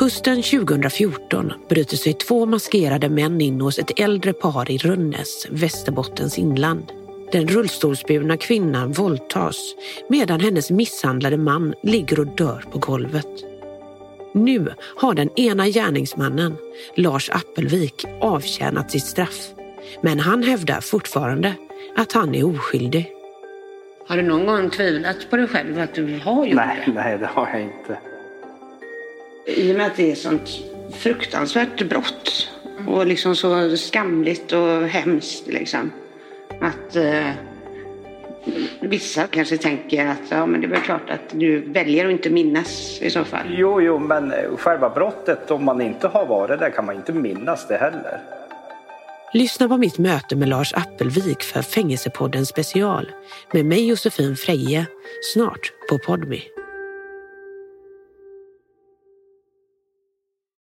Hösten 0.00 0.42
2014 0.42 1.52
bryter 1.68 1.96
sig 1.96 2.12
två 2.12 2.46
maskerade 2.46 3.08
män 3.08 3.40
in 3.40 3.60
hos 3.60 3.78
ett 3.78 4.00
äldre 4.00 4.32
par 4.32 4.70
i 4.70 4.78
Rönnäs, 4.78 5.46
Västerbottens 5.50 6.38
inland. 6.38 6.92
Den 7.32 7.48
rullstolsburna 7.48 8.36
kvinnan 8.36 8.92
våldtas 8.92 9.74
medan 10.08 10.40
hennes 10.40 10.70
misshandlade 10.70 11.36
man 11.36 11.74
ligger 11.82 12.20
och 12.20 12.26
dör 12.26 12.64
på 12.72 12.78
golvet. 12.78 13.26
Nu 14.34 14.72
har 14.96 15.14
den 15.14 15.38
ena 15.38 15.68
gärningsmannen, 15.68 16.56
Lars 16.94 17.30
Appelvik, 17.30 18.04
avtjänat 18.20 18.90
sitt 18.90 19.04
straff. 19.04 19.48
Men 20.02 20.20
han 20.20 20.42
hävdar 20.42 20.80
fortfarande 20.80 21.54
att 21.96 22.12
han 22.12 22.34
är 22.34 22.46
oskyldig. 22.46 23.12
Har 24.08 24.16
du 24.16 24.22
någon 24.22 24.46
gång 24.46 24.70
tvivlat 24.70 25.30
på 25.30 25.36
dig 25.36 25.46
själv 25.46 25.80
att 25.80 25.94
du 25.94 26.20
har 26.24 26.46
gjort 26.46 26.56
nej, 26.56 26.82
det? 26.86 26.92
Nej, 26.92 27.18
det 27.18 27.26
har 27.26 27.48
jag 27.48 27.62
inte. 27.62 27.98
I 29.48 29.72
och 29.72 29.76
med 29.76 29.86
att 29.86 29.96
det 29.96 30.10
är 30.10 30.14
sånt 30.14 30.50
fruktansvärt 30.92 31.88
brott 31.88 32.48
och 32.86 33.06
liksom 33.06 33.36
så 33.36 33.76
skamligt 33.76 34.52
och 34.52 34.82
hemskt 34.88 35.46
liksom. 35.46 35.92
Att 36.60 36.96
eh, 36.96 37.30
vissa 38.80 39.26
kanske 39.26 39.56
tänker 39.56 40.06
att 40.06 40.30
ja, 40.30 40.46
men 40.46 40.60
det 40.60 40.66
är 40.66 40.70
väl 40.70 40.80
klart 40.80 41.10
att 41.10 41.30
du 41.30 41.60
väljer 41.60 42.06
att 42.06 42.12
inte 42.12 42.30
minnas 42.30 42.98
i 43.02 43.10
så 43.10 43.24
fall. 43.24 43.46
Jo, 43.48 43.80
jo, 43.80 43.98
men 43.98 44.32
själva 44.58 44.90
brottet, 44.90 45.50
om 45.50 45.64
man 45.64 45.80
inte 45.80 46.08
har 46.08 46.26
varit 46.26 46.60
där 46.60 46.70
kan 46.70 46.86
man 46.86 46.96
inte 46.96 47.12
minnas 47.12 47.68
det 47.68 47.76
heller. 47.76 48.20
Lyssna 49.32 49.68
på 49.68 49.76
mitt 49.76 49.98
möte 49.98 50.36
med 50.36 50.48
Lars 50.48 50.74
Appelvik 50.74 51.42
för 51.42 51.62
Fängelsepodden 51.62 52.46
special 52.46 53.10
med 53.52 53.64
mig 53.64 53.88
Josefin 53.88 54.36
Freje, 54.36 54.86
snart 55.34 55.72
på 55.90 55.98
Podmi. 55.98 56.57